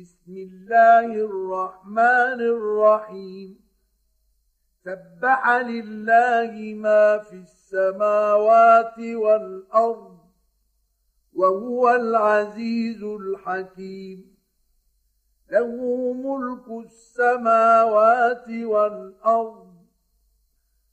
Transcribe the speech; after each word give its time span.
بسم 0.00 0.36
الله 0.36 1.06
الرحمن 1.14 2.40
الرحيم. 2.56 3.60
سبح 4.84 5.48
لله 5.48 6.74
ما 6.74 7.18
في 7.18 7.36
السماوات 7.36 8.98
والأرض 8.98 10.18
وهو 11.34 11.90
العزيز 11.90 13.02
الحكيم. 13.02 14.36
له 15.50 15.72
ملك 16.12 16.86
السماوات 16.86 18.48
والأرض 18.48 19.68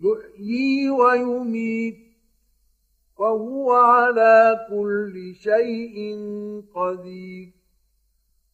يحيي 0.00 0.90
ويميت 0.90 2.00
وهو 3.18 3.72
على 3.72 4.66
كل 4.70 5.34
شيء 5.34 5.96
قدير. 6.74 7.59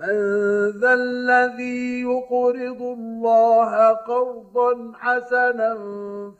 من 0.00 0.16
ذا 0.80 0.94
الذي 0.94 2.00
يقرض 2.00 2.82
الله 2.82 3.88
قرضا 3.88 4.92
حسنا 4.94 5.78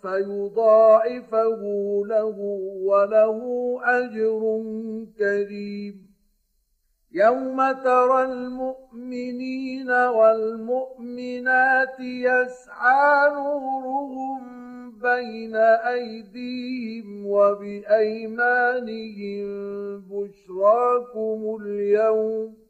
فيضاعفه 0.03 1.63
له 2.07 2.39
وله 2.85 3.41
أجر 3.85 4.63
كريم. 5.19 6.11
يوم 7.13 7.73
ترى 7.73 8.25
المؤمنين 8.25 9.91
والمؤمنات 9.91 12.01
يسعى 12.01 13.31
نورهم 13.35 14.41
بين 14.91 15.57
أيديهم 15.57 17.27
وبأيمانهم 17.27 18.91
بشراكم 20.11 21.59
اليوم 21.63 22.70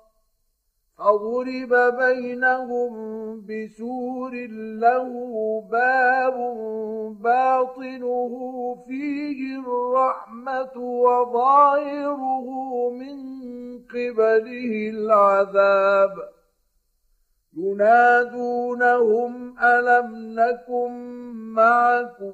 فضرب 1.01 1.73
بينهم 1.97 2.91
بسور 3.41 4.33
له 4.83 5.09
باب 5.71 6.37
باطنه 7.21 8.31
فيه 8.87 9.59
الرحمة 9.59 10.75
وظاهره 10.77 12.47
من 12.89 13.17
قبله 13.79 14.89
العذاب. 14.89 16.13
ينادونهم 17.57 19.33
ألم 19.59 20.09
نكن 20.39 20.91
معكم؟ 21.55 22.33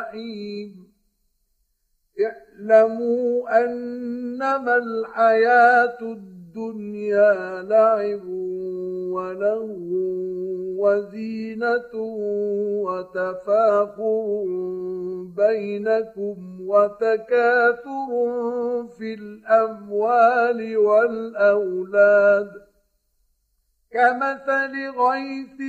الجحيم 0.00 0.90
اعلموا 2.20 3.64
أنما 3.64 4.76
الحياة 4.76 5.98
الدنيا 6.02 7.62
لعب 7.62 8.24
ولهو 9.12 9.90
وزينة 10.80 11.94
وتفاخر 12.84 14.44
بينكم 15.36 16.36
وتكاثر 16.60 18.10
في 18.98 19.14
الأموال 19.14 20.76
والأولاد. 20.76 22.50
كمثل 23.92 24.90
غيث 24.98 25.60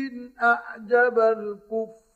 أعجب 0.41 1.19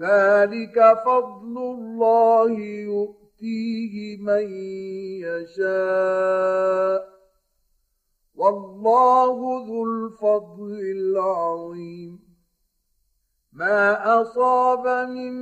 ذلك 0.00 0.98
فضل 1.04 1.58
الله 1.58 2.50
يؤتيه 2.60 4.16
من 4.16 4.52
يشاء. 5.22 7.08
والله 8.34 9.66
ذو 9.66 9.84
الفضل 9.84 10.80
العظيم. 10.80 12.20
ما 13.52 14.20
أصاب 14.22 15.08
من 15.08 15.32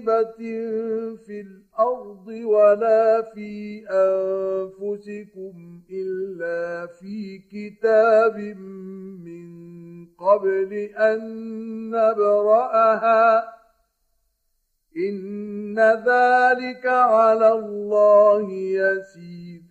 مصيبة 0.00 1.16
في 1.16 1.40
الأرض 1.40 2.26
ولا 2.28 3.22
في 3.22 3.84
أنفسكم 3.90 5.80
إلا 5.90 6.86
في 6.86 7.38
كتاب 7.38 8.38
من 9.24 9.46
قبل 10.06 10.72
أن 10.96 11.20
نبرأها. 11.90 13.44
إن 15.08 15.78
ذلك 15.80 16.86
على 16.86 17.52
الله 17.52 18.52
يسير. 18.52 19.62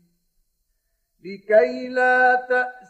لكي 1.26 1.88
لا 1.90 2.48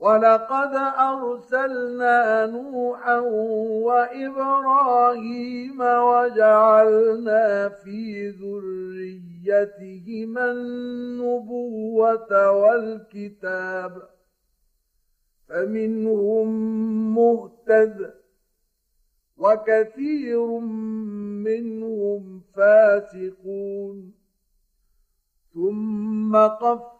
ولقد 0.00 0.74
أرسلنا 0.98 2.46
نوحا 2.46 3.18
وإبراهيم 3.86 5.80
وجعلنا 5.80 7.68
في 7.68 8.28
ذريتهما 9.46 10.50
النبوة 10.50 12.50
والكتاب 12.50 14.02
فمنهم 15.48 16.48
مهتد 17.14 18.14
وكثير 19.38 20.46
منهم 21.46 22.42
فاسقون 22.54 24.12
ثم 25.54 26.36
قف 26.36 26.99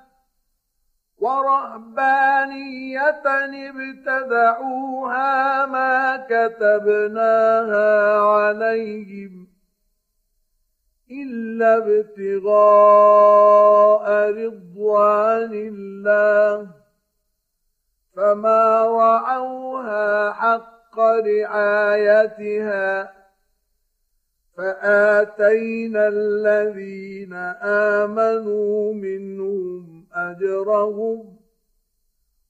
ورهبانية 1.21 2.99
ابتدعوها 3.69 5.65
ما 5.65 6.17
كتبناها 6.29 8.19
عليهم 8.19 9.47
إلا 11.11 11.77
ابتغاء 11.77 13.21
رضوان 14.31 15.53
الله 15.53 16.67
فما 18.15 18.85
رعوها 18.85 20.31
حق 20.31 20.99
رعايتها 21.25 23.11
فآتينا 24.57 26.07
الذين 26.07 27.33
آمنوا 28.03 28.93
منهم 28.93 29.50
أجرهم 30.61 31.37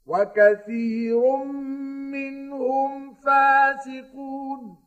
وكثير 0.05 1.35
منهم 2.11 3.13
فاسقون. 3.13 4.77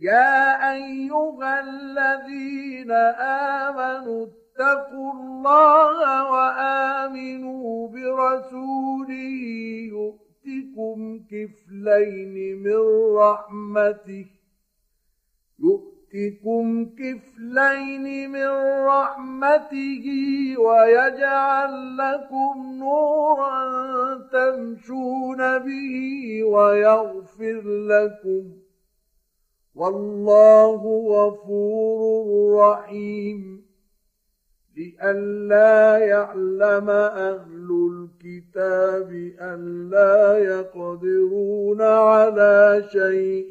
يا 0.00 0.72
أيها 0.72 1.60
الذين 1.60 2.90
آمنوا 3.70 4.26
اتقوا 4.26 5.12
الله 5.12 6.32
وآمنوا 6.32 7.88
برسوله 7.88 9.32
يؤتكم 9.92 11.18
كفلين 11.30 12.58
من 12.58 12.80
رحمته 13.16 14.26
يؤتكم 16.14 16.84
كفلين 16.84 18.30
من 18.30 18.48
رحمته 18.86 20.04
ويجعل 20.58 21.96
لكم 21.96 22.78
نورا 22.78 23.64
تمشون 24.32 25.58
به 25.58 26.44
ويغفر 26.44 27.62
لكم 27.66 28.52
والله 29.74 30.82
غفور 31.08 32.58
رحيم 32.58 33.60
لئلا 34.76 35.98
يعلم 35.98 36.90
أهل 36.90 37.68
الكتاب 37.92 39.10
أن 39.40 39.90
لا 39.90 40.38
يقدرون 40.38 41.82
على 41.82 42.84
شيء 42.92 43.50